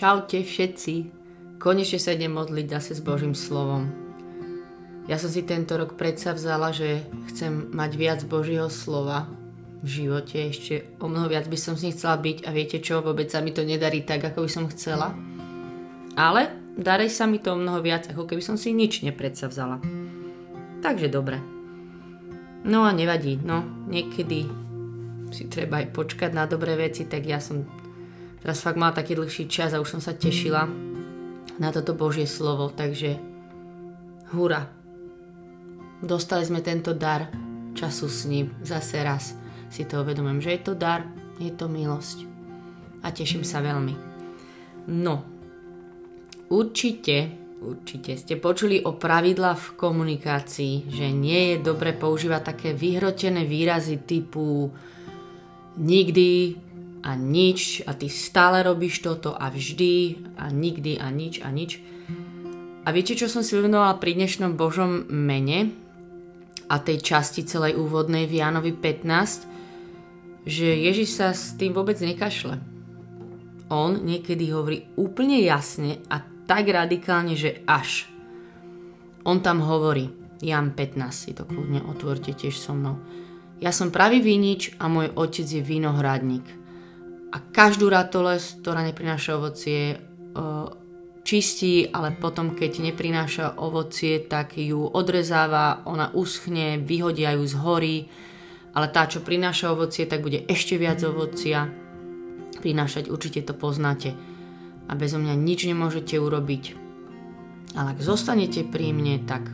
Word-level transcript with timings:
Čaute 0.00 0.40
všetci. 0.40 1.12
Konečne 1.60 2.00
sa 2.00 2.16
idem 2.16 2.32
modliť 2.32 2.72
zase 2.72 2.96
s 2.96 3.04
Božím 3.04 3.36
slovom. 3.36 3.92
Ja 5.04 5.20
som 5.20 5.28
si 5.28 5.44
tento 5.44 5.76
rok 5.76 6.00
predsa 6.00 6.32
vzala, 6.32 6.72
že 6.72 7.04
chcem 7.28 7.68
mať 7.68 7.90
viac 8.00 8.20
Božieho 8.24 8.72
slova 8.72 9.28
v 9.84 10.00
živote. 10.00 10.40
Ešte 10.40 10.88
o 11.04 11.04
mnoho 11.04 11.28
viac 11.28 11.52
by 11.52 11.58
som 11.60 11.76
s 11.76 11.84
ním 11.84 11.92
chcela 11.92 12.16
byť 12.16 12.48
a 12.48 12.50
viete 12.56 12.80
čo, 12.80 13.04
vôbec 13.04 13.28
sa 13.28 13.44
mi 13.44 13.52
to 13.52 13.60
nedarí 13.60 14.00
tak, 14.00 14.24
ako 14.24 14.48
by 14.48 14.48
som 14.48 14.72
chcela. 14.72 15.12
Ale 16.16 16.48
darí 16.80 17.12
sa 17.12 17.28
mi 17.28 17.36
to 17.36 17.52
o 17.52 17.60
mnoho 17.60 17.84
viac, 17.84 18.08
ako 18.08 18.24
keby 18.24 18.40
som 18.40 18.56
si 18.56 18.72
nič 18.72 19.04
vzala. 19.04 19.84
Takže 20.80 21.12
dobre. 21.12 21.36
No 22.64 22.88
a 22.88 22.96
nevadí, 22.96 23.36
no 23.36 23.84
niekedy 23.84 24.48
si 25.28 25.44
treba 25.52 25.84
aj 25.84 25.92
počkať 25.92 26.32
na 26.32 26.48
dobré 26.48 26.88
veci, 26.88 27.04
tak 27.04 27.28
ja 27.28 27.36
som 27.36 27.79
teraz 28.40 28.64
fakt 28.64 28.80
mala 28.80 28.96
taký 28.96 29.16
dlhší 29.16 29.46
čas 29.46 29.72
a 29.72 29.80
už 29.80 29.96
som 29.96 30.02
sa 30.02 30.16
tešila 30.16 30.68
na 31.60 31.68
toto 31.70 31.92
Božie 31.92 32.24
slovo, 32.24 32.72
takže 32.72 33.20
hura. 34.32 34.64
Dostali 36.00 36.48
sme 36.48 36.64
tento 36.64 36.96
dar 36.96 37.28
času 37.76 38.08
s 38.08 38.24
ním 38.24 38.56
zase 38.64 39.04
raz. 39.04 39.36
Si 39.68 39.84
to 39.84 40.02
uvedomujem, 40.02 40.40
že 40.40 40.50
je 40.56 40.60
to 40.64 40.74
dar, 40.74 41.04
je 41.36 41.52
to 41.52 41.68
milosť. 41.68 42.24
A 43.04 43.12
teším 43.12 43.44
sa 43.44 43.60
veľmi. 43.60 43.94
No, 44.90 45.22
určite, 46.48 47.30
určite 47.60 48.16
ste 48.16 48.40
počuli 48.40 48.80
o 48.80 48.96
pravidla 48.96 49.52
v 49.54 49.66
komunikácii, 49.76 50.88
že 50.88 51.12
nie 51.12 51.54
je 51.54 51.56
dobre 51.60 51.92
používať 51.92 52.42
také 52.56 52.68
vyhrotené 52.72 53.44
výrazy 53.44 54.00
typu 54.02 54.72
nikdy, 55.76 56.56
a 57.00 57.16
nič 57.16 57.84
a 57.88 57.96
ty 57.96 58.12
stále 58.12 58.60
robíš 58.60 59.00
toto 59.00 59.32
a 59.32 59.48
vždy 59.48 60.20
a 60.36 60.52
nikdy 60.52 61.00
a 61.00 61.08
nič 61.08 61.40
a 61.40 61.48
nič. 61.48 61.80
A 62.84 62.88
viete, 62.92 63.16
čo 63.16 63.28
som 63.28 63.44
si 63.44 63.56
uvedomovala 63.56 64.00
pri 64.00 64.16
dnešnom 64.16 64.56
Božom 64.56 65.08
mene 65.08 65.72
a 66.68 66.80
tej 66.80 67.00
časti 67.00 67.44
celej 67.44 67.76
úvodnej 67.76 68.24
v 68.24 68.40
Jánovi 68.40 68.72
15, 68.72 70.48
že 70.48 70.68
Ježiš 70.68 71.08
sa 71.20 71.36
s 71.36 71.56
tým 71.56 71.76
vôbec 71.76 72.00
nekašle. 72.00 72.56
On 73.70 73.94
niekedy 74.00 74.50
hovorí 74.50 74.88
úplne 74.96 75.38
jasne 75.44 76.00
a 76.08 76.24
tak 76.48 76.66
radikálne, 76.72 77.36
že 77.38 77.62
až. 77.68 78.08
On 79.22 79.38
tam 79.38 79.62
hovorí, 79.62 80.10
Jan 80.40 80.72
15, 80.72 81.12
si 81.12 81.30
to 81.36 81.44
kľudne 81.44 81.84
otvorte 81.84 82.32
tiež 82.32 82.56
so 82.56 82.72
mnou. 82.72 82.96
Ja 83.60 83.76
som 83.76 83.92
pravý 83.92 84.24
vinič 84.24 84.80
a 84.80 84.88
môj 84.88 85.12
otec 85.12 85.44
je 85.44 85.60
vinohradník 85.60 86.59
a 87.30 87.38
každú 87.38 87.86
ratoles, 87.86 88.58
ktorá 88.58 88.82
neprináša 88.82 89.38
ovocie, 89.38 90.02
čistí, 91.22 91.86
ale 91.86 92.10
potom, 92.10 92.58
keď 92.58 92.90
neprináša 92.90 93.54
ovocie, 93.62 94.18
tak 94.18 94.58
ju 94.58 94.82
odrezáva, 94.82 95.86
ona 95.86 96.10
uschne, 96.10 96.82
vyhodia 96.82 97.38
ju 97.38 97.44
z 97.46 97.54
hory, 97.54 97.96
ale 98.74 98.86
tá, 98.90 99.06
čo 99.06 99.22
prináša 99.22 99.70
ovocie, 99.70 100.10
tak 100.10 100.26
bude 100.26 100.42
ešte 100.46 100.74
viac 100.74 100.98
ovocia 101.06 101.70
prinášať, 102.58 103.10
určite 103.10 103.46
to 103.46 103.54
poznáte. 103.54 104.14
A 104.90 104.98
bezo 104.98 105.22
mňa 105.22 105.38
nič 105.38 105.70
nemôžete 105.70 106.18
urobiť. 106.18 106.74
Ale 107.78 107.94
ak 107.94 108.02
zostanete 108.02 108.66
pri 108.66 108.90
mne, 108.90 109.22
tak 109.22 109.46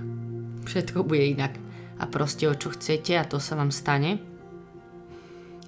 všetko 0.64 1.04
bude 1.04 1.28
inak. 1.28 1.60
A 2.00 2.08
proste 2.08 2.48
o 2.48 2.56
čo 2.56 2.72
chcete 2.72 3.16
a 3.16 3.28
to 3.28 3.36
sa 3.36 3.56
vám 3.56 3.68
stane 3.72 4.35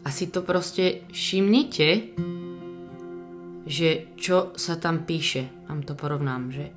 a 0.09 0.11
si 0.11 0.33
to 0.33 0.41
proste 0.41 1.05
všimnite, 1.13 2.17
že 3.69 4.17
čo 4.17 4.57
sa 4.57 4.81
tam 4.81 5.05
píše. 5.05 5.69
Vám 5.69 5.85
to 5.85 5.93
porovnám, 5.93 6.49
že 6.49 6.73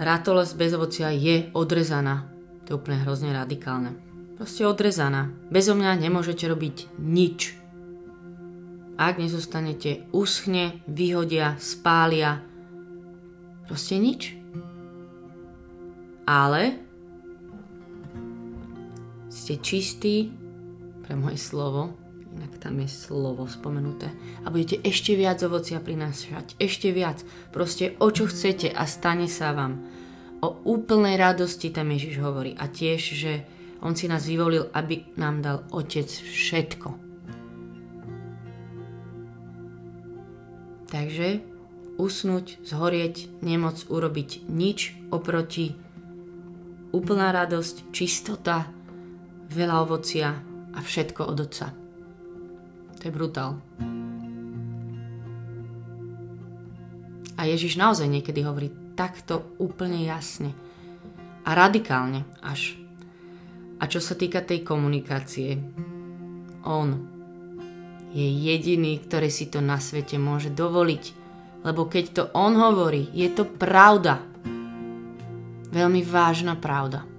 Ratoles 0.00 0.56
bez 0.56 0.72
ovocia 0.72 1.12
je 1.12 1.52
odrezaná. 1.52 2.24
To 2.64 2.72
je 2.72 2.78
úplne 2.80 3.04
hrozne 3.04 3.36
radikálne. 3.36 3.92
Proste 4.40 4.64
odrezaná. 4.64 5.28
Bezo 5.52 5.76
mňa 5.76 6.00
nemôžete 6.00 6.48
robiť 6.48 6.96
nič. 6.96 7.52
Ak 8.96 9.20
nezostanete, 9.20 10.08
uschne, 10.16 10.80
vyhodia, 10.88 11.60
spália. 11.60 12.40
Proste 13.68 14.00
nič. 14.00 14.32
Ale 16.24 16.80
ste 19.28 19.60
čistí 19.60 20.32
pre 21.10 21.18
moje 21.18 21.42
slovo, 21.42 21.90
inak 22.38 22.62
tam 22.62 22.78
je 22.78 22.86
slovo 22.86 23.42
spomenuté. 23.50 24.14
A 24.46 24.54
budete 24.54 24.78
ešte 24.86 25.18
viac 25.18 25.42
ovocia 25.42 25.82
prinášať, 25.82 26.54
ešte 26.62 26.94
viac. 26.94 27.26
Proste 27.50 27.98
o 27.98 28.14
čo 28.14 28.30
chcete 28.30 28.70
a 28.70 28.86
stane 28.86 29.26
sa 29.26 29.50
vám. 29.50 29.82
O 30.38 30.62
úplnej 30.62 31.18
radosti 31.18 31.74
tam 31.74 31.90
Ježiš 31.90 32.22
hovorí. 32.22 32.54
A 32.54 32.70
tiež, 32.70 33.02
že 33.02 33.42
on 33.82 33.98
si 33.98 34.06
nás 34.06 34.22
vyvolil, 34.22 34.70
aby 34.70 35.02
nám 35.18 35.42
dal 35.42 35.58
Otec 35.74 36.06
všetko. 36.06 36.94
Takže 40.94 41.42
usnúť, 41.98 42.62
zhorieť, 42.62 43.42
nemoc 43.42 43.82
urobiť 43.90 44.46
nič 44.46 44.94
oproti 45.10 45.74
úplná 46.94 47.34
radosť, 47.34 47.90
čistota, 47.90 48.70
veľa 49.50 49.76
ovocia, 49.82 50.49
a 50.74 50.78
všetko 50.78 51.20
od 51.26 51.38
Otca. 51.40 51.66
To 53.00 53.02
je 53.02 53.12
brutál. 53.12 53.56
A 57.40 57.48
Ježiš 57.48 57.80
naozaj 57.80 58.04
niekedy 58.04 58.44
hovorí 58.44 58.68
takto 58.92 59.56
úplne 59.56 60.04
jasne 60.04 60.52
a 61.48 61.56
radikálne 61.56 62.28
až. 62.44 62.76
A 63.80 63.88
čo 63.88 63.96
sa 63.96 64.12
týka 64.12 64.44
tej 64.44 64.60
komunikácie, 64.60 65.56
on 66.68 67.08
je 68.12 68.28
jediný, 68.28 69.00
ktorý 69.00 69.32
si 69.32 69.48
to 69.48 69.64
na 69.64 69.80
svete 69.80 70.20
môže 70.20 70.52
dovoliť. 70.52 71.04
Lebo 71.64 71.88
keď 71.88 72.04
to 72.12 72.22
on 72.36 72.60
hovorí, 72.60 73.08
je 73.16 73.32
to 73.32 73.48
pravda. 73.48 74.20
Veľmi 75.72 76.04
vážna 76.04 76.60
pravda. 76.60 77.09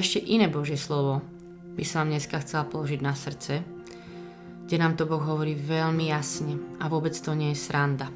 A 0.00 0.08
ešte 0.08 0.32
iné 0.32 0.48
Božie 0.48 0.80
slovo 0.80 1.20
by 1.76 1.84
som 1.84 2.08
vám 2.08 2.16
dneska 2.16 2.40
chcela 2.40 2.64
položiť 2.64 3.04
na 3.04 3.12
srdce, 3.12 3.60
kde 4.64 4.76
nám 4.80 4.96
to 4.96 5.04
Boh 5.04 5.20
hovorí 5.20 5.52
veľmi 5.52 6.08
jasne 6.08 6.56
a 6.80 6.88
vôbec 6.88 7.12
to 7.12 7.36
nie 7.36 7.52
je 7.52 7.60
sranda. 7.68 8.08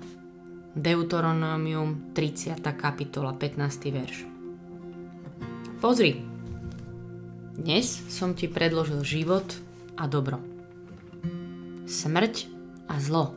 Deuteronomium 0.72 2.16
30. 2.16 2.56
kapitola 2.72 3.36
15. 3.36 3.92
verš. 4.00 4.24
Pozri, 5.84 6.24
dnes 7.52 7.84
som 8.08 8.32
ti 8.32 8.48
predložil 8.48 9.04
život 9.04 9.44
a 10.00 10.08
dobro. 10.08 10.40
Smrť 11.84 12.48
a 12.88 12.96
zlo. 12.96 13.36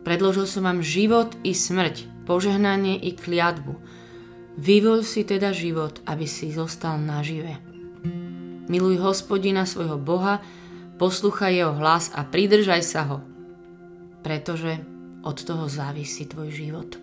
Predložil 0.00 0.48
som 0.48 0.64
vám 0.64 0.80
život 0.80 1.28
i 1.44 1.52
smrť, 1.52 2.24
požehnanie 2.24 2.96
i 2.96 3.12
kliatbu, 3.12 3.99
Vyvol 4.60 5.00
si 5.08 5.24
teda 5.24 5.56
život, 5.56 6.04
aby 6.04 6.28
si 6.28 6.52
zostal 6.52 7.00
nažive. 7.00 7.56
Miluj 8.68 9.00
hospodina 9.00 9.64
svojho 9.64 9.96
Boha, 9.96 10.44
poslúchaj 11.00 11.64
jeho 11.64 11.72
hlas 11.80 12.12
a 12.12 12.28
pridržaj 12.28 12.84
sa 12.84 13.08
ho, 13.08 13.18
pretože 14.20 14.84
od 15.24 15.36
toho 15.40 15.64
závisí 15.64 16.28
tvoj 16.28 16.52
život. 16.52 17.00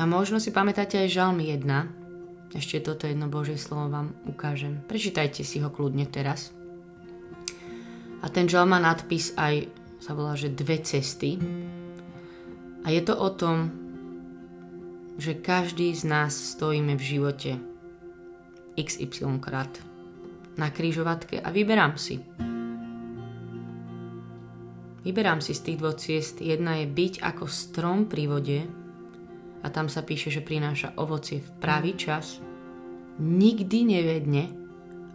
A 0.00 0.08
možno 0.08 0.40
si 0.40 0.48
pamätáte 0.56 0.96
aj 0.96 1.12
Žalmy 1.12 1.52
1. 1.52 2.56
Ešte 2.56 2.80
toto 2.80 3.04
jedno 3.04 3.28
Božie 3.28 3.60
slovo 3.60 3.92
vám 3.92 4.16
ukážem. 4.24 4.80
Prečítajte 4.88 5.44
si 5.44 5.60
ho 5.60 5.68
kľudne 5.68 6.08
teraz. 6.08 6.56
A 8.24 8.26
ten 8.32 8.48
žal 8.48 8.64
má 8.64 8.80
nadpis 8.80 9.36
aj, 9.36 9.68
sa 10.00 10.16
volá, 10.16 10.32
že 10.32 10.48
dve 10.48 10.80
cesty. 10.80 11.36
A 12.84 12.90
je 12.90 13.02
to 13.04 13.14
o 13.16 13.30
tom, 13.32 13.68
že 15.20 15.36
každý 15.36 15.92
z 15.92 16.08
nás 16.08 16.32
stojíme 16.32 16.96
v 16.96 17.02
živote 17.02 17.60
XY 18.80 19.36
krát 19.36 19.68
na 20.56 20.72
krížovatke 20.72 21.40
a 21.44 21.52
vyberám 21.52 22.00
si. 22.00 22.24
Vyberám 25.00 25.40
si 25.40 25.52
z 25.56 25.60
tých 25.64 25.78
dvoch 25.80 25.96
ciest. 25.96 26.40
Jedna 26.40 26.80
je 26.80 26.86
byť 26.88 27.24
ako 27.24 27.44
strom 27.48 28.08
pri 28.08 28.24
vode 28.28 28.60
a 29.60 29.66
tam 29.68 29.92
sa 29.92 30.00
píše, 30.00 30.32
že 30.32 30.44
prináša 30.44 30.96
ovocie 30.96 31.44
v 31.44 31.50
pravý 31.60 31.92
čas, 31.96 32.40
nikdy 33.20 34.00
nevedne 34.00 34.44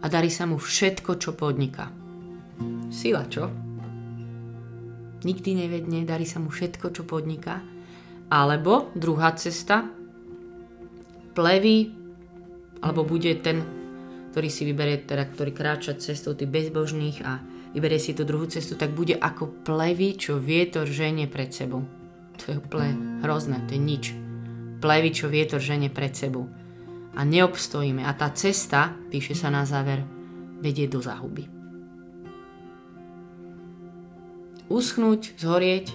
a 0.02 0.06
darí 0.06 0.30
sa 0.30 0.46
mu 0.46 0.58
všetko, 0.58 1.18
čo 1.18 1.34
podniká. 1.34 1.90
Sila, 2.94 3.26
čo? 3.26 3.65
Nikdy 5.26 5.66
nevedne, 5.66 6.06
darí 6.06 6.22
sa 6.22 6.38
mu 6.38 6.54
všetko, 6.54 6.94
čo 6.94 7.02
podniká. 7.02 7.58
Alebo 8.30 8.94
druhá 8.94 9.34
cesta, 9.34 9.90
pleví, 11.34 11.90
alebo 12.80 13.02
bude 13.02 13.34
ten 13.42 13.76
ktorý 14.36 14.52
si 14.52 14.68
vyberie, 14.68 15.00
teda, 15.00 15.32
ktorý 15.32 15.48
kráča 15.56 15.96
cestou 15.96 16.36
tých 16.36 16.52
bezbožných 16.52 17.24
a 17.24 17.40
vyberie 17.72 17.96
si 17.96 18.12
tú 18.12 18.28
druhú 18.28 18.44
cestu, 18.44 18.76
tak 18.76 18.92
bude 18.92 19.16
ako 19.16 19.64
plevy, 19.64 20.12
čo 20.12 20.36
vietor 20.36 20.84
ženie 20.84 21.24
pred 21.24 21.48
sebou. 21.56 21.80
To 22.44 22.52
je 22.52 22.60
úplne 22.60 23.24
hrozné, 23.24 23.64
to 23.64 23.72
je 23.72 23.80
nič. 23.80 24.12
Plevy, 24.84 25.08
čo 25.08 25.32
vietor 25.32 25.56
ženie 25.56 25.88
pred 25.88 26.12
sebou. 26.12 26.52
A 27.16 27.24
neobstojíme. 27.24 28.04
A 28.04 28.12
tá 28.12 28.28
cesta, 28.36 28.92
píše 29.08 29.32
sa 29.32 29.48
na 29.48 29.64
záver, 29.64 30.04
vedie 30.60 30.84
do 30.84 31.00
záhuby. 31.00 31.55
Uschnúť, 34.66 35.38
zhorieť 35.38 35.94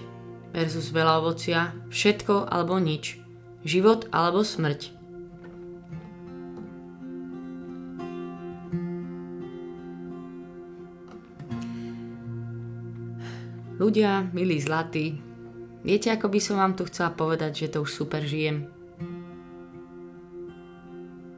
versus 0.56 0.88
veľa 0.92 1.20
ovocia, 1.20 1.76
všetko 1.92 2.48
alebo 2.48 2.80
nič, 2.80 3.20
život 3.68 4.08
alebo 4.08 4.40
smrť. 4.40 4.96
Ľudia, 13.76 14.30
milí 14.30 14.56
zlatí, 14.62 15.20
viete, 15.84 16.08
ako 16.08 16.30
by 16.30 16.40
som 16.40 16.56
vám 16.56 16.72
tu 16.72 16.86
chcela 16.86 17.10
povedať, 17.12 17.66
že 17.66 17.76
to 17.76 17.84
už 17.84 17.92
super 17.92 18.24
žijem? 18.24 18.70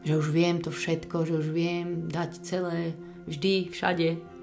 Že 0.07 0.13
už 0.21 0.27
viem 0.29 0.61
to 0.61 0.69
všetko, 0.69 1.25
že 1.25 1.35
už 1.41 1.47
viem 1.51 2.07
dať 2.07 2.31
celé, 2.45 2.93
vždy, 3.25 3.73
všade. 3.73 4.34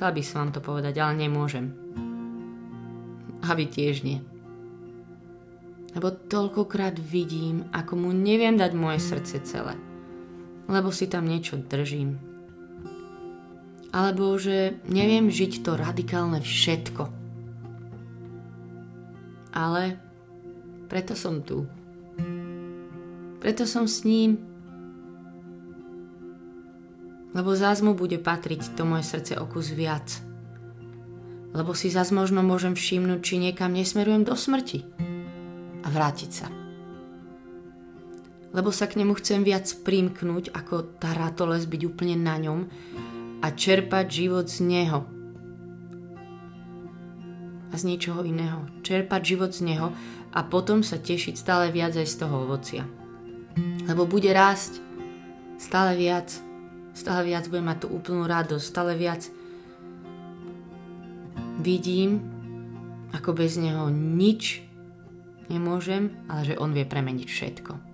Chcela 0.00 0.16
by 0.16 0.22
som 0.24 0.48
vám 0.48 0.52
to 0.56 0.64
povedať, 0.64 0.96
ale 0.96 1.28
nemôžem. 1.28 1.76
A 3.44 3.52
vy 3.52 3.68
tiež 3.68 4.00
nie. 4.00 4.24
Lebo 5.92 6.08
toľkokrát 6.08 6.96
vidím, 6.96 7.68
ako 7.68 8.00
mu 8.00 8.16
neviem 8.16 8.56
dať 8.56 8.72
moje 8.72 8.96
srdce 8.96 9.44
celé. 9.44 9.76
Lebo 10.72 10.88
si 10.88 11.04
tam 11.04 11.28
niečo 11.28 11.60
držím, 11.60 12.16
alebo 13.92 14.40
že 14.40 14.80
neviem 14.88 15.28
žiť 15.28 15.68
to 15.68 15.76
radikálne 15.76 16.40
všetko. 16.40 17.04
Ale 19.52 20.00
preto 20.88 21.12
som 21.12 21.44
tu. 21.44 21.68
Preto 23.36 23.68
som 23.68 23.84
s 23.84 24.08
ním. 24.08 24.49
Lebo 27.30 27.54
zás 27.54 27.78
mu 27.78 27.94
bude 27.94 28.18
patriť 28.18 28.74
to 28.74 28.82
moje 28.82 29.06
srdce 29.06 29.38
o 29.38 29.46
kus 29.46 29.70
viac. 29.70 30.06
Lebo 31.50 31.74
si 31.74 31.90
zás 31.90 32.10
možno 32.14 32.42
môžem 32.42 32.74
všimnúť, 32.74 33.20
či 33.22 33.34
niekam 33.38 33.74
nesmerujem 33.74 34.26
do 34.26 34.34
smrti. 34.34 34.86
A 35.82 35.86
vrátiť 35.90 36.30
sa. 36.30 36.46
Lebo 38.50 38.74
sa 38.74 38.90
k 38.90 38.98
nemu 38.98 39.14
chcem 39.22 39.46
viac 39.46 39.70
primknúť, 39.86 40.50
ako 40.50 40.98
tá 40.98 41.14
ratoles 41.14 41.70
byť 41.70 41.82
úplne 41.86 42.18
na 42.18 42.34
ňom 42.38 42.66
a 43.40 43.46
čerpať 43.54 44.06
život 44.10 44.50
z 44.50 44.58
Neho. 44.66 45.06
A 47.70 47.74
z 47.78 47.82
ničoho 47.86 48.26
iného. 48.26 48.66
Čerpať 48.82 49.22
život 49.22 49.54
z 49.54 49.70
Neho 49.70 49.94
a 50.34 50.40
potom 50.42 50.82
sa 50.82 50.98
tešiť 50.98 51.38
stále 51.38 51.70
viac 51.70 51.94
aj 51.94 52.06
z 52.10 52.16
toho 52.18 52.42
ovocia. 52.42 52.82
Lebo 53.86 54.06
bude 54.06 54.34
rásť 54.34 54.82
stále 55.58 55.94
viac, 55.94 56.34
stále 56.94 57.26
viac 57.28 57.46
bude 57.50 57.62
mať 57.64 57.86
tú 57.86 57.88
úplnú 57.92 58.26
radosť, 58.26 58.64
stále 58.64 58.92
viac 58.94 59.26
vidím, 61.60 62.24
ako 63.12 63.34
bez 63.36 63.58
Neho 63.58 63.90
nič 63.92 64.64
nemôžem, 65.50 66.14
ale 66.30 66.46
že 66.46 66.58
On 66.58 66.70
vie 66.70 66.86
premeniť 66.86 67.28
všetko. 67.28 67.89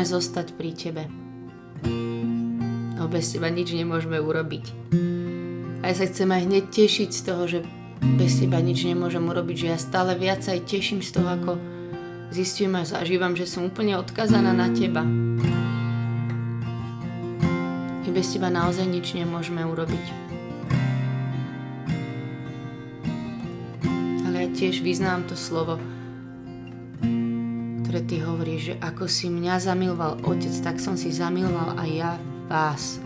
Chceme 0.00 0.16
zostať 0.16 0.56
pri 0.56 0.72
Tebe. 0.72 1.04
Lebo 2.96 3.04
bez 3.12 3.36
Teba 3.36 3.52
nič 3.52 3.76
nemôžeme 3.76 4.16
urobiť. 4.16 4.96
A 5.84 5.92
ja 5.92 5.94
sa 6.00 6.08
chcem 6.08 6.24
aj 6.24 6.48
hneď 6.48 6.64
tešiť 6.72 7.10
z 7.12 7.20
toho, 7.20 7.44
že 7.44 7.60
bez 8.16 8.40
Teba 8.40 8.64
nič 8.64 8.80
nemôžem 8.88 9.20
urobiť, 9.20 9.56
že 9.60 9.66
ja 9.68 9.76
stále 9.76 10.16
viac 10.16 10.40
aj 10.48 10.64
teším 10.64 11.04
z 11.04 11.20
toho, 11.20 11.28
ako 11.28 11.52
zistujem 12.32 12.80
a 12.80 12.88
zažívam, 12.88 13.36
že 13.36 13.44
som 13.44 13.68
úplne 13.68 14.00
odkazaná 14.00 14.56
na 14.56 14.72
Teba. 14.72 15.04
I 18.00 18.08
bez 18.08 18.32
Teba 18.32 18.48
naozaj 18.48 18.88
nič 18.88 19.12
nemôžeme 19.12 19.68
urobiť. 19.68 20.06
Ale 24.24 24.36
ja 24.40 24.48
tiež 24.48 24.80
vyznám 24.80 25.28
to 25.28 25.36
slovo, 25.36 25.76
ty 28.10 28.18
hovoríš, 28.18 28.74
že 28.74 28.74
ako 28.82 29.06
si 29.06 29.30
mňa 29.30 29.62
zamiloval 29.62 30.18
Otec, 30.26 30.50
tak 30.66 30.82
som 30.82 30.98
si 30.98 31.14
zamiloval 31.14 31.78
aj 31.78 31.90
ja 31.94 32.12
vás. 32.50 32.98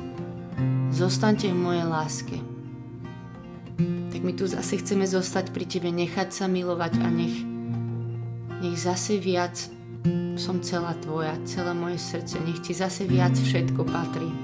Zostaňte 0.89 1.53
v 1.53 1.61
mojej 1.61 1.85
láske. 1.85 2.37
Tak 4.09 4.21
my 4.25 4.33
tu 4.33 4.49
zase 4.49 4.81
chceme 4.81 5.05
zostať 5.05 5.53
pri 5.53 5.69
Tebe, 5.69 5.93
nechať 5.93 6.33
sa 6.33 6.49
milovať 6.49 7.05
a 7.05 7.09
nech, 7.13 7.37
nech 8.65 8.81
zase 8.81 9.21
viac 9.21 9.53
som 10.41 10.65
celá 10.65 10.97
Tvoja, 10.97 11.37
celé 11.45 11.77
moje 11.77 12.01
srdce, 12.01 12.41
nech 12.41 12.65
Ti 12.65 12.73
zase 12.73 13.05
viac 13.05 13.37
všetko 13.37 13.85
patrí. 13.85 14.44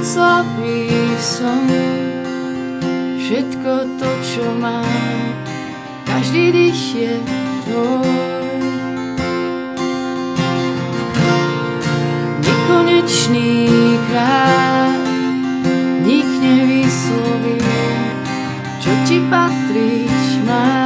Keď 0.00 0.08
slabý 0.16 0.88
som, 1.20 1.68
všetko 3.20 4.00
to, 4.00 4.08
čo 4.24 4.48
mám, 4.56 5.28
každý 6.08 6.48
dých 6.56 6.84
je 6.96 7.14
tvoj. 7.68 8.08
Nekonečný 12.40 13.68
král, 14.08 14.96
nik 16.00 16.28
nevysloví, 16.32 17.60
čo 18.80 18.92
ti 19.04 19.20
patriť 19.28 20.48
má. 20.48 20.79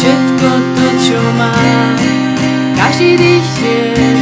Všetko 0.00 0.48
to, 0.48 0.86
čo 1.04 1.20
mám, 1.36 1.96
každý 2.72 3.20
dých 3.20 3.50
je 3.60 4.19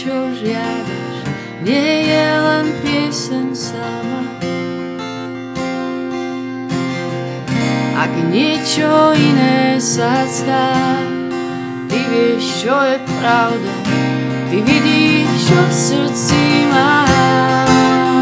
čo 0.00 0.32
žiadaš, 0.32 1.16
nie 1.60 2.08
je 2.08 2.28
len 2.40 2.66
pieseň 2.80 3.46
sama. 3.52 4.24
Ak 8.00 8.08
niečo 8.32 9.12
iné 9.12 9.76
sa 9.76 10.24
zdá, 10.24 10.72
ty 11.92 12.00
vieš, 12.08 12.64
čo 12.64 12.80
je 12.80 12.96
pravda, 13.20 13.74
ty 14.48 14.64
vidíš, 14.64 15.52
čo 15.52 15.60
v 15.68 15.74
srdci 15.76 16.44
mám. 16.72 18.16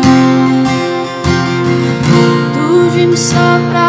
Túžim 2.59 3.15
sa 3.15 3.63
vrátiť 3.71 3.88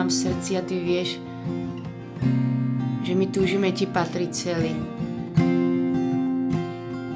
mám 0.00 0.08
v 0.08 0.16
srdci 0.32 0.56
a 0.56 0.64
ty 0.64 0.80
vieš, 0.80 1.20
že 3.04 3.12
my 3.12 3.28
túžime 3.28 3.68
ti 3.68 3.84
patriť 3.84 4.30
celý. 4.32 4.72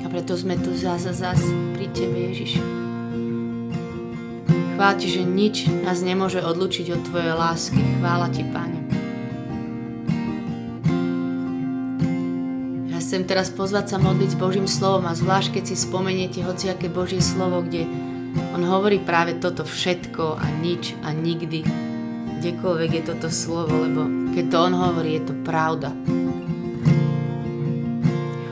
A 0.05 0.07
preto 0.13 0.37
sme 0.37 0.61
tu 0.61 0.69
zás 0.77 1.09
a 1.09 1.17
zás 1.17 1.41
pri 1.73 1.89
tebe, 1.97 2.29
Ježiš. 2.29 2.61
Chvála 4.77 5.01
ti, 5.01 5.09
že 5.09 5.25
nič 5.25 5.65
nás 5.81 6.05
nemôže 6.05 6.45
odlučiť 6.45 6.93
od 6.93 7.01
tvojej 7.09 7.33
lásky. 7.33 7.81
Chvála 8.05 8.29
ti, 8.29 8.45
Pane. 8.53 8.81
Ja 12.93 13.01
chcem 13.01 13.25
teraz 13.25 13.49
pozvať 13.49 13.97
sa 13.97 13.97
modliť 13.97 14.37
s 14.37 14.37
Božím 14.37 14.69
slovom 14.69 15.09
a 15.09 15.17
zvlášť, 15.17 15.57
keď 15.57 15.73
si 15.73 15.77
spomeniete 15.81 16.45
hociaké 16.45 16.93
Božie 16.93 17.25
slovo, 17.25 17.65
kde 17.65 17.89
on 18.53 18.61
hovorí 18.61 19.01
práve 19.01 19.41
toto 19.41 19.65
všetko 19.65 20.37
a 20.37 20.47
nič 20.61 20.93
a 21.01 21.17
nikdy. 21.17 21.84
Kdekoľvek 22.45 22.91
je 22.93 23.03
toto 23.09 23.33
slovo, 23.33 23.89
lebo 23.89 24.05
keď 24.37 24.45
to 24.53 24.57
on 24.69 24.77
hovorí, 24.77 25.17
je 25.17 25.33
to 25.33 25.35
pravda. 25.49 25.97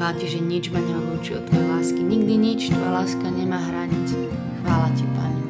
Chvála 0.01 0.17
ti, 0.17 0.33
že 0.33 0.41
nič 0.41 0.73
ma 0.73 0.81
neodlúči 0.81 1.37
od 1.37 1.45
tvojej 1.45 1.69
lásky. 1.69 2.01
Nikdy 2.01 2.35
nič, 2.41 2.73
tvoja 2.73 2.89
láska 2.89 3.29
nemá 3.29 3.61
hranic. 3.61 4.09
Chvála 4.65 4.89
ti, 4.97 5.05
Pane. 5.13 5.43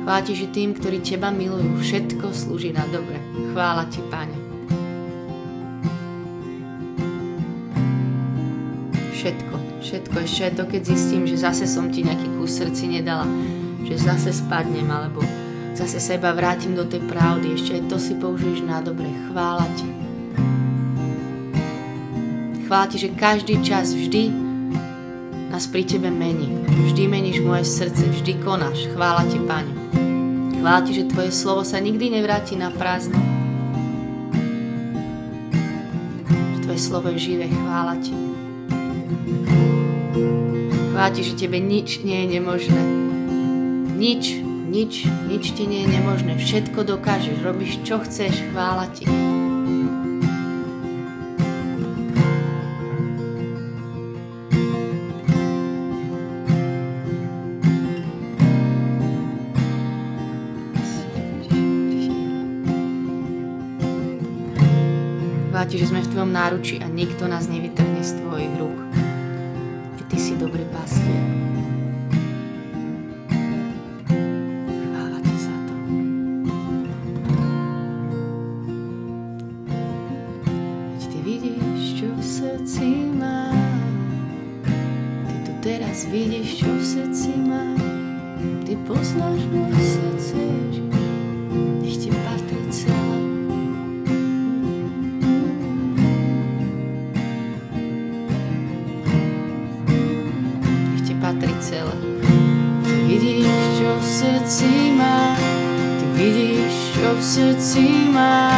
Chvála 0.00 0.22
ti, 0.24 0.32
že 0.32 0.46
tým, 0.48 0.72
ktorí 0.72 1.04
teba 1.04 1.28
milujú, 1.28 1.84
všetko 1.84 2.32
slúži 2.32 2.72
na 2.72 2.88
dobre. 2.88 3.20
Chvála 3.52 3.84
ti, 3.92 4.00
Pane. 4.08 4.38
Všetko, 9.12 9.56
všetko, 9.84 10.16
ešte 10.24 10.56
to, 10.56 10.64
keď 10.64 10.88
zistím, 10.88 11.28
že 11.28 11.36
zase 11.36 11.68
som 11.68 11.92
ti 11.92 12.00
nejaký 12.00 12.32
kus 12.40 12.64
srdci 12.64 12.88
nedala, 12.88 13.28
že 13.84 14.00
zase 14.00 14.32
spadnem, 14.32 14.88
alebo 14.90 15.20
zase 15.76 16.00
seba 16.00 16.32
vrátim 16.32 16.72
do 16.72 16.84
tej 16.88 17.04
pravdy, 17.04 17.54
ešte 17.54 17.76
aj 17.78 17.82
to 17.92 17.96
si 18.00 18.12
použiješ 18.16 18.64
na 18.64 18.80
dobre. 18.80 19.06
Chvála 19.30 19.66
ti. 19.76 19.88
Chvála 22.64 22.86
ti, 22.88 22.96
že 22.96 23.12
každý 23.12 23.60
čas 23.60 23.92
vždy 23.92 24.32
nás 25.52 25.70
pri 25.70 25.86
tebe 25.86 26.10
mení. 26.10 26.50
Vždy 26.90 27.06
meníš 27.06 27.38
moje 27.44 27.62
srdce, 27.68 28.02
vždy 28.10 28.42
konáš. 28.42 28.90
Chvála 28.90 29.22
ti, 29.30 29.38
Pane. 29.38 29.70
Chvála 30.58 30.80
ti, 30.82 30.92
že 30.96 31.06
tvoje 31.12 31.30
slovo 31.30 31.62
sa 31.62 31.76
nikdy 31.76 32.10
nevráti 32.10 32.56
na 32.56 32.72
prázdno. 32.72 33.20
Že 36.56 36.58
tvoje 36.64 36.80
slovo 36.80 37.12
je 37.12 37.20
živé. 37.20 37.46
Chvála 37.52 38.00
ti. 38.00 38.16
Chvála 40.90 41.10
ti, 41.12 41.20
že 41.20 41.36
tebe 41.36 41.60
nič 41.60 42.00
nie 42.00 42.24
je 42.24 42.40
nemožné. 42.40 42.82
Nič, 43.94 44.42
nič, 44.42 45.06
nič 45.30 45.54
ti 45.54 45.70
nie 45.70 45.86
je 45.86 45.94
nemožné. 45.94 46.34
Všetko 46.34 46.82
dokážeš, 46.82 47.38
robíš 47.46 47.78
čo 47.86 48.02
chceš. 48.02 48.34
Chvála 48.50 48.90
ti. 48.90 49.06
Chvála 65.54 65.80
že 65.80 65.90
sme 65.90 66.04
v 66.04 66.10
tvojom 66.12 66.30
náruči 66.30 66.76
a 66.82 66.86
nikto 66.86 67.26
nás 67.30 67.48
nevytrhne 67.48 68.02
z 68.04 68.20
tvojich 68.20 68.52
rúk. 68.60 68.83
Srdci 107.34 108.14
má. 108.14 108.54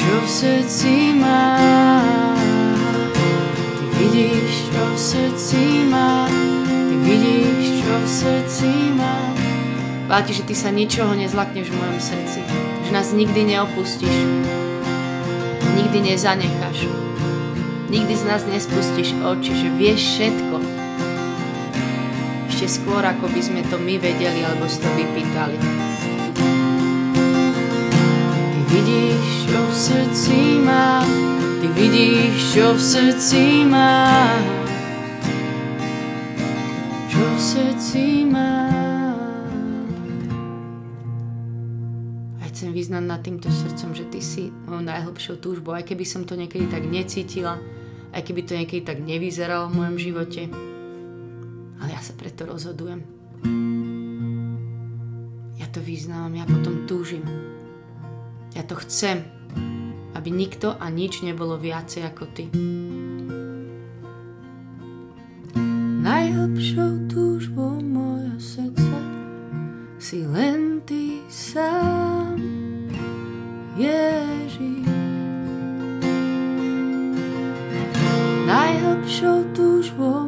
Čo 0.00 0.14
v 0.18 0.28
srdci 0.28 1.09
srdci 8.10 8.66
má. 8.98 9.30
Chvála 10.10 10.26
ti, 10.26 10.34
že 10.34 10.42
ty 10.42 10.54
sa 10.58 10.74
ničoho 10.74 11.14
nezlakneš 11.14 11.70
v 11.70 11.78
mojom 11.78 11.98
srdci. 12.02 12.42
Že 12.82 12.90
nás 12.90 13.14
nikdy 13.14 13.54
neopustíš. 13.54 14.16
Nikdy 15.78 16.10
nezanecháš. 16.10 16.90
Nikdy 17.86 18.14
z 18.18 18.24
nás 18.26 18.42
nespustíš 18.46 19.14
oči, 19.22 19.54
že 19.54 19.68
vieš 19.78 20.18
všetko. 20.18 20.56
Ešte 22.50 22.66
skôr, 22.82 23.06
ako 23.06 23.30
by 23.30 23.40
sme 23.42 23.62
to 23.70 23.78
my 23.78 23.94
vedeli, 24.02 24.42
alebo 24.42 24.66
si 24.66 24.82
to 24.82 24.90
vypýtali. 24.98 25.58
Ty 28.50 28.60
vidíš, 28.74 29.26
čo 29.46 29.60
v 29.62 29.74
srdci 29.74 30.38
má, 30.66 31.06
ty 31.62 31.66
vidíš, 31.78 32.58
čo 32.58 32.74
v 32.74 32.80
srdci 32.82 33.42
má. 33.70 34.59
Srdci 37.80 38.28
má. 38.28 38.68
A 42.36 42.44
chcem 42.52 42.76
vyznať 42.76 43.04
nad 43.08 43.24
týmto 43.24 43.48
srdcom, 43.48 43.96
že 43.96 44.04
ty 44.12 44.20
si 44.20 44.52
mojou 44.68 44.84
najhlbšou 44.84 45.40
túžbou, 45.40 45.72
aj 45.72 45.88
keby 45.88 46.04
som 46.04 46.28
to 46.28 46.36
niekedy 46.36 46.68
tak 46.68 46.84
necítila, 46.84 47.56
aj 48.12 48.20
keby 48.20 48.44
to 48.44 48.52
niekedy 48.52 48.84
tak 48.84 49.00
nevyzeralo 49.00 49.72
v 49.72 49.76
mojom 49.80 49.96
živote. 49.96 50.52
Ale 51.80 51.96
ja 51.96 52.04
sa 52.04 52.12
preto 52.20 52.44
rozhodujem. 52.44 53.00
Ja 55.56 55.64
to 55.72 55.80
vyznávam, 55.80 56.36
ja 56.36 56.44
potom 56.44 56.84
túžim. 56.84 57.24
Ja 58.52 58.60
to 58.60 58.76
chcem, 58.76 59.24
aby 60.12 60.28
nikto 60.28 60.76
a 60.76 60.92
nič 60.92 61.24
nebolo 61.24 61.56
viacej 61.56 62.04
ako 62.12 62.24
ty. 62.28 62.44
Najhlbšou 66.10 67.06
túžbou 67.06 67.78
moja 67.78 68.34
srdca 68.34 68.98
si 70.02 70.26
len 70.26 70.82
ty 70.82 71.22
sám, 71.30 72.34
Ježiš. 73.78 74.90
Najhlbšou 78.42 79.54
túžbou 79.54 80.19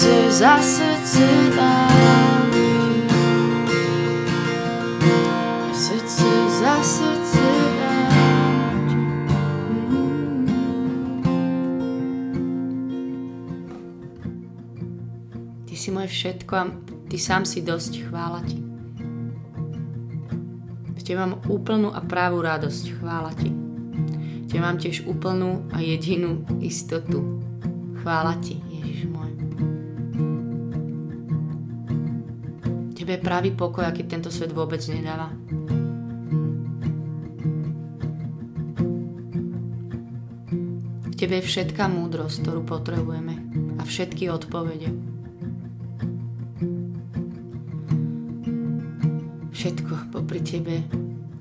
srdce 0.00 0.32
za 0.32 0.56
srdce 0.62 1.26
dám 1.56 2.50
ti. 2.50 2.68
Srdce 5.76 6.30
za 6.60 6.74
srdce 6.82 7.44
ti. 8.88 8.96
Ty 15.68 15.74
si 15.76 15.88
moje 15.92 16.08
všetko 16.08 16.52
a 16.56 16.64
ty 17.12 17.16
sám 17.20 17.44
si 17.44 17.60
dosť, 17.60 18.08
chvála 18.08 18.40
ti. 18.48 18.56
V 20.96 21.00
mám 21.12 21.44
úplnú 21.50 21.92
a 21.92 22.00
právú 22.00 22.40
radosť, 22.40 22.96
chvála 22.96 23.36
ti. 23.36 23.52
V 24.48 24.56
mám 24.56 24.80
tiež 24.80 25.04
úplnú 25.04 25.68
a 25.76 25.84
jedinú 25.84 26.48
istotu. 26.64 27.42
Chvála 28.00 28.40
ti, 28.40 28.69
tebe 33.10 33.26
pravý 33.26 33.50
pokoj, 33.50 33.82
aký 33.82 34.06
tento 34.06 34.30
svet 34.30 34.54
vôbec 34.54 34.78
nedáva. 34.86 35.34
V 41.10 41.14
tebe 41.18 41.42
je 41.42 41.48
všetká 41.50 41.90
múdrosť, 41.90 42.46
ktorú 42.46 42.62
potrebujeme 42.62 43.34
a 43.74 43.82
všetky 43.82 44.30
odpovede. 44.30 44.94
Všetko 49.58 50.14
popri 50.14 50.38
tebe, 50.46 50.86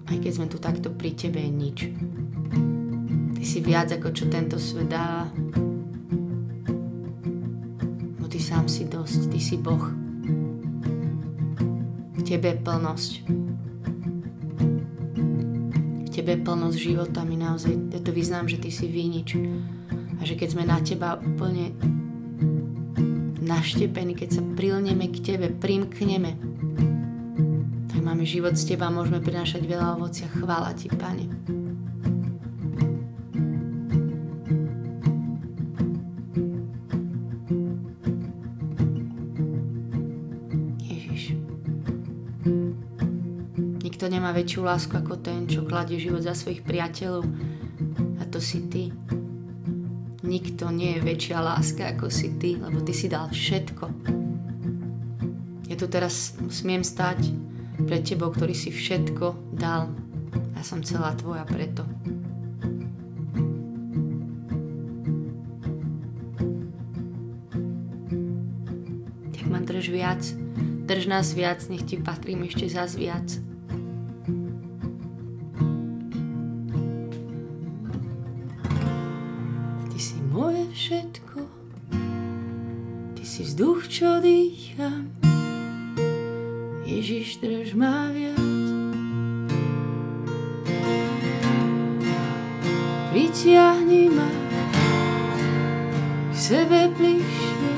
aj 0.09 0.17
keď 0.25 0.31
sme 0.33 0.49
tu 0.49 0.57
takto 0.57 0.89
pri 0.89 1.13
tebe, 1.13 1.37
je 1.37 1.51
nič. 1.53 1.77
Ty 3.37 3.43
si 3.45 3.61
viac 3.61 3.93
ako 3.93 4.09
čo 4.09 4.25
tento 4.25 4.57
svet 4.57 4.89
dáva. 4.89 5.29
Bo 8.17 8.25
ty 8.25 8.41
sám 8.41 8.65
si 8.65 8.89
dosť, 8.89 9.29
ty 9.29 9.37
si 9.37 9.61
Boh. 9.61 10.08
Tebe 12.29 12.53
plnosť. 12.61 13.25
V 16.05 16.09
tebe 16.13 16.37
plnosť 16.37 16.77
života, 16.77 17.25
my 17.25 17.33
naozaj, 17.41 17.73
ja 17.89 17.97
to 18.05 18.13
vyznám, 18.13 18.45
že 18.45 18.61
ty 18.61 18.69
si 18.69 18.85
výnič. 18.85 19.33
A 20.21 20.21
že 20.21 20.37
keď 20.37 20.53
sme 20.53 20.63
na 20.69 20.77
teba 20.77 21.17
úplne 21.17 21.73
naštepení, 23.41 24.13
keď 24.13 24.29
sa 24.29 24.41
prilneme 24.53 25.09
k 25.09 25.17
tebe, 25.25 25.49
primkneme, 25.49 26.37
tak 27.89 27.99
máme 28.05 28.21
život 28.29 28.53
z 28.53 28.77
teba, 28.77 28.93
môžeme 28.93 29.25
prinášať 29.25 29.65
veľa 29.65 29.97
ovocia. 29.97 30.29
Chvála 30.29 30.77
ti, 30.77 30.85
Pane. 30.85 31.58
Nemá 44.19 44.35
väčšiu 44.35 44.67
lásku 44.67 44.91
ako 44.91 45.23
ten, 45.23 45.47
čo 45.47 45.63
kladie 45.63 45.95
život 45.95 46.19
za 46.19 46.35
svojich 46.35 46.67
priateľov. 46.67 47.23
A 48.19 48.27
to 48.27 48.43
si 48.43 48.67
ty. 48.67 48.91
Nikto 50.27 50.75
nie 50.75 50.99
je 50.99 51.07
väčšia 51.07 51.39
láska 51.39 51.95
ako 51.95 52.11
si 52.11 52.35
ty, 52.35 52.59
lebo 52.59 52.83
ty 52.83 52.91
si 52.91 53.07
dal 53.07 53.31
všetko. 53.31 53.85
Ja 55.71 55.75
tu 55.79 55.87
teraz 55.87 56.35
smiem 56.51 56.83
stať 56.83 57.31
pred 57.87 58.03
tebou, 58.03 58.27
ktorý 58.35 58.51
si 58.51 58.75
všetko 58.75 59.55
dal. 59.55 59.87
Ja 60.59 60.67
som 60.67 60.83
celá 60.83 61.15
tvoja 61.15 61.47
preto. 61.47 61.87
Tak 69.31 69.47
ma 69.47 69.63
drž 69.63 69.87
viac, 69.95 70.21
drž 70.91 71.07
nás 71.07 71.31
viac, 71.31 71.63
nech 71.71 71.87
ti 71.87 71.95
patrím 71.95 72.43
ešte 72.43 72.67
zás 72.67 72.99
viac. 72.99 73.48
Pritiahni 93.09 94.05
ma 94.13 94.29
k 96.29 96.33
sebe 96.37 96.93
bližšie, 96.93 97.73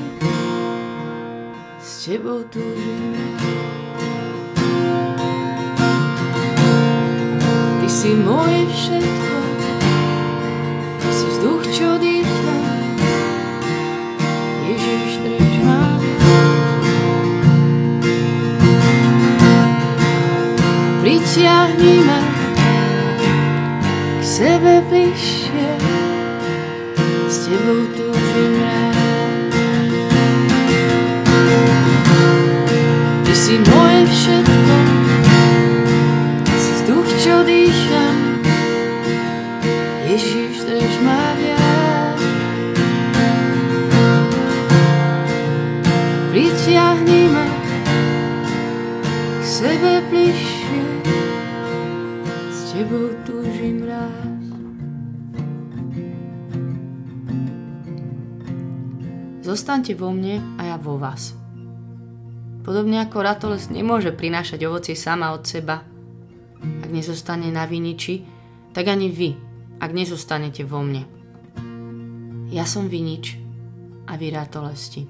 s 1.80 2.04
tebou 2.04 2.44
túžim. 2.52 3.16
Ty 7.80 7.88
si 7.88 8.12
moje 8.20 8.68
všetko, 8.76 9.38
ty 11.00 11.10
si 11.16 11.26
vzduch, 11.32 11.64
čo 11.80 11.96
dýcham. 11.96 12.64
Ježiš, 14.68 15.12
drž 15.16 15.56
ma. 15.64 15.82
Pritiahni 21.00 21.96
ma 22.04 22.21
Zostaňte 59.52 60.00
vo 60.00 60.16
mne 60.16 60.40
a 60.56 60.64
ja 60.64 60.78
vo 60.80 60.96
vás. 60.96 61.36
Podobne 62.64 63.04
ako 63.04 63.20
ratoles 63.20 63.68
nemôže 63.68 64.16
prinášať 64.16 64.64
ovocie 64.64 64.96
sama 64.96 65.36
od 65.36 65.44
seba, 65.44 65.84
ak 66.64 66.88
nezostane 66.88 67.52
na 67.52 67.68
viniči, 67.68 68.24
tak 68.72 68.88
ani 68.88 69.12
vy, 69.12 69.36
ak 69.84 69.92
nezostanete 69.92 70.64
vo 70.64 70.80
mne. 70.80 71.04
Ja 72.48 72.64
som 72.64 72.88
vinič 72.88 73.36
a 74.08 74.16
vy 74.16 74.32
ratolesti. 74.32 75.04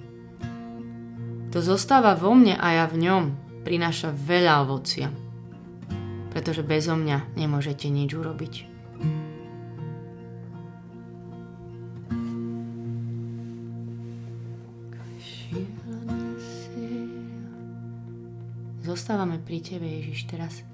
Kto 1.54 1.62
zostáva 1.62 2.18
vo 2.18 2.34
mne 2.34 2.58
a 2.58 2.82
ja 2.82 2.90
v 2.90 2.98
ňom, 2.98 3.24
prináša 3.62 4.10
veľa 4.10 4.66
ovocia. 4.66 5.14
Pretože 6.34 6.66
bezo 6.66 6.98
mňa 6.98 7.38
nemôžete 7.38 7.94
nič 7.94 8.18
urobiť. 8.18 8.71
Zostávame 18.82 19.38
pri 19.38 19.62
Tebe, 19.62 19.86
Ježiš, 19.86 20.26
teraz. 20.26 20.71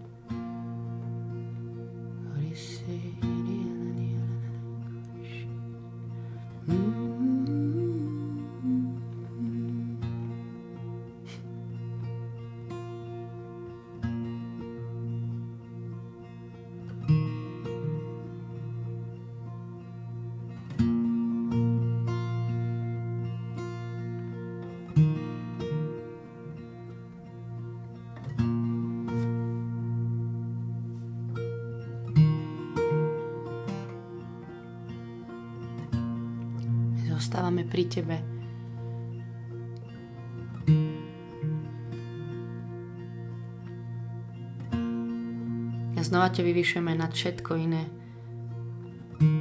A 45.97 46.05
znova 46.05 46.29
ťa 46.29 46.45
vyvyšujeme 46.45 46.93
nad 46.93 47.09
všetko 47.09 47.51
iné, 47.57 47.89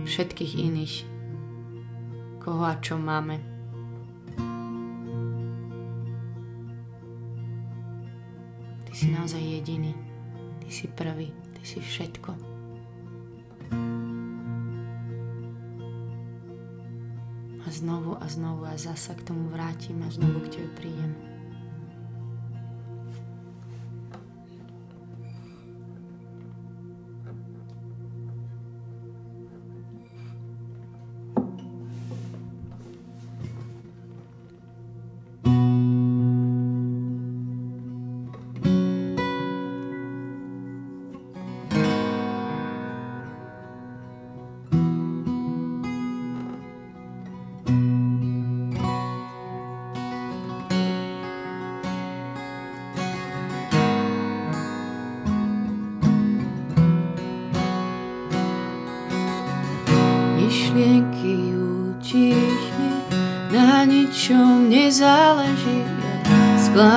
všetkých 0.09 0.53
iných, 0.57 0.95
koho 2.41 2.65
a 2.65 2.81
čo 2.81 2.97
máme. 2.97 3.37
Ty 8.89 8.93
si 8.97 9.13
naozaj 9.13 9.45
jediný, 9.45 9.93
Ty 10.65 10.69
si 10.73 10.89
prvý, 10.89 11.29
Ty 11.53 11.63
si 11.63 11.79
všetko. 11.85 12.57
a 17.67 17.71
znovu 17.71 18.15
a 18.23 18.27
znovu 18.31 18.63
a 18.63 18.79
zasa 18.79 19.19
k 19.19 19.27
tomu 19.27 19.51
vrátim 19.51 19.99
a 20.07 20.09
znovu 20.11 20.47
k 20.47 20.55
tebe 20.55 20.71
prídem. 20.79 21.36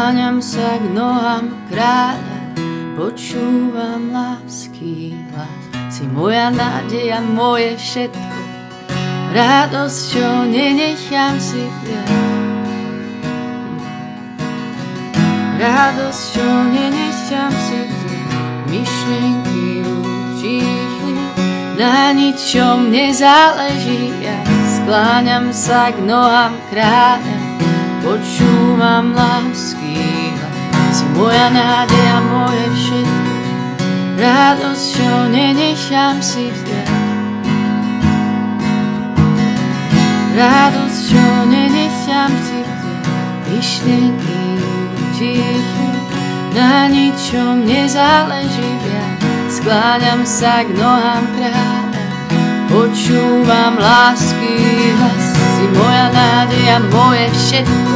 Skláňam 0.10 0.42
sa 0.42 0.82
k 0.82 0.90
nohám 0.90 1.54
kráľa, 1.70 2.42
počúvam 2.98 4.10
lásky 4.10 5.14
hlas. 5.30 5.62
Si 5.94 6.02
moja 6.10 6.50
nádej 6.50 7.14
a 7.14 7.22
moje 7.22 7.78
všetko, 7.78 8.38
radosť, 9.38 10.00
čo 10.10 10.50
nenechám 10.50 11.38
si 11.38 11.62
vziať. 11.62 12.10
Radosť, 15.62 16.22
čo 16.34 16.48
nenechám 16.74 17.54
si 17.54 17.78
vziať, 17.86 18.34
myšlienky 18.66 19.86
utichli 19.86 21.22
na 21.78 22.18
ničom 22.18 22.90
nezáleží, 22.90 24.10
ja 24.26 24.42
skláňam 24.74 25.54
sa 25.54 25.94
k 25.94 26.02
nohám 26.02 26.58
kráľa, 26.74 27.49
počúvam 28.04 29.12
lásky, 29.12 30.34
si 30.90 31.06
moja 31.14 31.52
nádej 31.52 32.06
a 32.10 32.20
moje 32.24 32.66
všetko, 32.76 33.34
radosť, 34.20 34.84
čo 34.96 35.12
nenechám 35.32 36.18
si 36.24 36.50
vziať. 36.50 36.98
Radosť, 40.40 41.00
čo 41.12 41.26
nenechám 41.52 42.32
si 42.32 42.58
vziať, 42.64 43.06
myšlienky 43.52 44.40
tiché, 45.20 45.90
na 46.56 46.88
ničom 46.88 47.68
nezáleží 47.68 48.70
viac. 48.88 49.20
Skláňam 49.50 50.24
sa 50.24 50.64
k 50.64 50.72
nohám 50.78 51.26
kráľa, 51.36 52.04
počúvam 52.72 53.76
lásky 53.76 54.56
hlas, 54.96 55.39
si 55.60 55.68
moja 55.76 56.08
nádej 56.16 56.66
a 56.72 56.80
moje 56.88 57.28
všetko, 57.36 57.96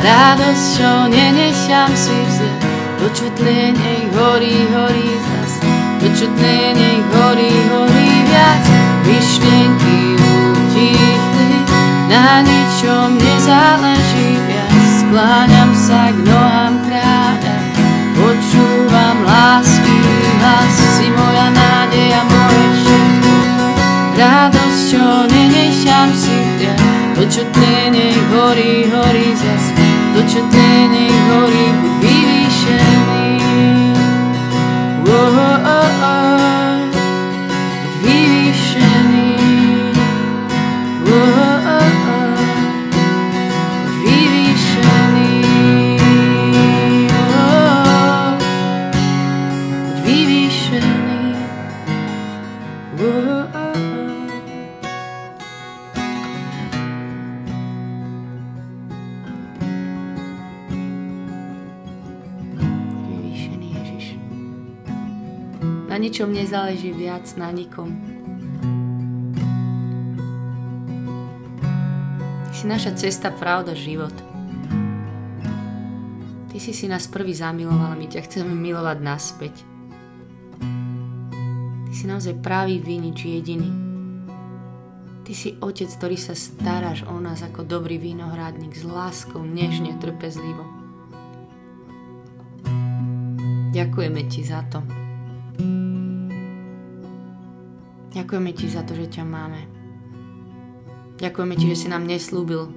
radosť, 0.00 0.64
čo 0.80 0.90
nenechám 1.12 1.92
si 1.92 2.16
vziať, 2.24 3.28
tlie, 3.36 3.76
nech 3.76 4.08
horí, 4.16 4.64
horí 4.72 5.12
zas, 5.28 5.60
tlie, 6.00 6.72
nech 6.72 7.04
horí, 7.12 7.52
horí 7.68 8.08
viac, 8.32 8.64
myšlienky 9.04 10.16
utichli, 10.24 11.52
na 12.08 12.40
ničom 12.48 13.20
nezáleží 13.20 14.40
viac, 14.48 14.72
skláňam 15.04 15.76
sa 15.76 16.16
k 16.16 16.18
nohám 16.24 16.74
kráľa, 16.88 16.99
tlie, 27.38 27.90
nech 27.90 28.18
horí, 28.32 28.90
horí 28.90 29.36
zas, 29.36 29.64
tlie, 30.50 30.88
nech 30.88 31.20
horí, 31.30 31.66
buď 31.82 32.19
ničom 66.00 66.32
nezáleží 66.32 66.96
viac 66.96 67.28
na 67.36 67.52
nikom. 67.52 67.92
Ty 72.48 72.52
si 72.56 72.64
naša 72.64 72.96
cesta, 72.96 73.28
pravda, 73.28 73.76
život. 73.76 74.16
Ty 76.48 76.56
si 76.56 76.72
si 76.72 76.88
nás 76.88 77.04
prvý 77.04 77.36
zamiloval 77.36 77.92
a 77.92 78.00
my 78.00 78.08
ťa 78.08 78.24
chceme 78.24 78.56
milovať 78.56 78.98
naspäť. 79.04 79.54
Ty 81.86 81.92
si 81.92 82.04
naozaj 82.08 82.40
pravý 82.40 82.80
vinič 82.80 83.28
jediný. 83.28 83.68
Ty 85.28 85.32
si 85.36 85.54
otec, 85.60 85.86
ktorý 85.86 86.16
sa 86.16 86.32
staráš 86.32 87.04
o 87.06 87.20
nás 87.20 87.44
ako 87.44 87.62
dobrý 87.62 88.00
vinohradník 88.00 88.72
s 88.72 88.88
láskou, 88.88 89.44
nežne, 89.44 89.94
trpezlivo. 90.00 90.64
Ďakujeme 93.70 94.26
ti 94.26 94.42
za 94.42 94.66
to. 94.66 94.82
Ďakujeme 98.30 98.54
ti 98.54 98.70
za 98.70 98.86
to, 98.86 98.94
že 98.94 99.10
ťa 99.10 99.26
máme. 99.26 99.58
Ďakujeme 101.18 101.54
ti, 101.58 101.66
že 101.74 101.82
si 101.82 101.86
nám 101.90 102.06
neslúbil, 102.06 102.70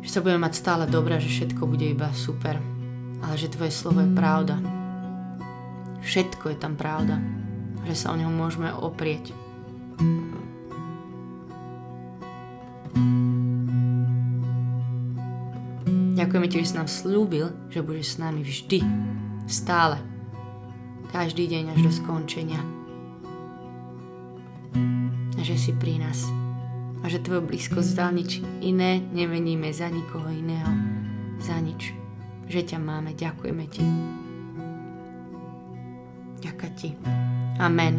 že 0.00 0.08
sa 0.08 0.24
budeme 0.24 0.48
mať 0.48 0.56
stále 0.56 0.88
dobré, 0.88 1.20
že 1.20 1.28
všetko 1.28 1.68
bude 1.68 1.84
iba 1.84 2.08
super, 2.16 2.56
ale 3.20 3.36
že 3.36 3.52
tvoje 3.52 3.68
slovo 3.68 4.00
je 4.00 4.16
pravda. 4.16 4.56
Všetko 6.00 6.44
je 6.48 6.56
tam 6.56 6.72
pravda, 6.72 7.20
že 7.84 8.00
sa 8.00 8.08
o 8.08 8.16
neho 8.16 8.32
môžeme 8.32 8.72
oprieť. 8.72 9.36
Ďakujeme 16.16 16.48
ti, 16.48 16.64
že 16.64 16.68
si 16.72 16.78
nám 16.80 16.88
slúbil, 16.88 17.52
že 17.68 17.84
budeš 17.84 18.16
s 18.16 18.20
nami 18.24 18.40
vždy, 18.40 18.80
stále, 19.52 20.00
každý 21.12 21.44
deň 21.44 21.76
až 21.76 21.78
do 21.84 21.92
skončenia. 21.92 22.85
Že 25.46 25.54
si 25.54 25.70
pri 25.78 26.02
nás. 26.02 26.26
A 27.00 27.06
že 27.06 27.22
tvoju 27.22 27.46
blízkosť 27.46 27.90
za 27.94 28.10
nič 28.10 28.42
iné 28.66 28.98
nemeníme 28.98 29.70
za 29.70 29.86
nikoho 29.86 30.26
iného. 30.26 30.66
Za 31.38 31.62
nič. 31.62 31.94
Že 32.50 32.74
ťa 32.74 32.78
máme. 32.82 33.14
Ďakujeme 33.14 33.64
ti. 33.70 33.86
Ďakujem 36.42 36.74
ti. 36.74 36.88
Amen. 37.62 37.94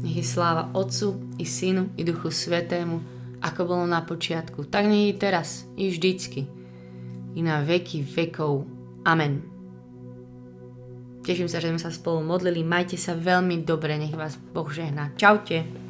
Nech 0.00 0.16
je 0.16 0.24
sláva 0.24 0.72
Otcu 0.72 1.36
i 1.36 1.44
Synu 1.44 1.92
i 2.00 2.08
Duchu 2.08 2.32
Svetému, 2.32 3.04
ako 3.44 3.60
bolo 3.68 3.84
na 3.84 4.00
počiatku, 4.00 4.64
tak 4.72 4.88
nech 4.88 5.12
je 5.12 5.20
teraz 5.20 5.68
i 5.76 5.92
vždycky. 5.92 6.48
I 7.36 7.44
na 7.44 7.60
veky 7.60 8.00
vekov. 8.00 8.64
Amen. 9.04 9.44
Teším 11.20 11.52
sa, 11.52 11.60
že 11.60 11.68
sme 11.68 11.80
sa 11.80 11.92
spolu 11.92 12.24
modlili. 12.24 12.64
Majte 12.64 12.96
sa 12.96 13.12
veľmi 13.12 13.60
dobre, 13.60 14.00
nech 14.00 14.16
vás 14.16 14.40
Boh 14.40 14.72
žehná. 14.72 15.12
Čaute. 15.20 15.83